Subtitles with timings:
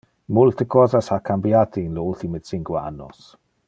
[0.37, 3.35] Multe cosas ha cambiate in le ultime cinque annos.